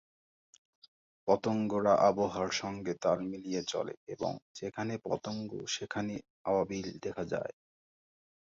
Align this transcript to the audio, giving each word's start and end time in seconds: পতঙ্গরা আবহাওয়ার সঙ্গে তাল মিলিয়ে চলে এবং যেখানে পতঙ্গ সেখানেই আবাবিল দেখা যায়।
পতঙ্গরা 1.27 1.93
আবহাওয়ার 2.09 2.51
সঙ্গে 2.61 2.93
তাল 3.03 3.19
মিলিয়ে 3.31 3.61
চলে 3.63 3.93
এবং 4.07 4.31
যেখানে 4.59 4.93
পতঙ্গ 5.05 5.49
সেখানেই 5.67 6.21
আবাবিল 6.45 6.87
দেখা 7.05 7.23
যায়। 7.33 7.53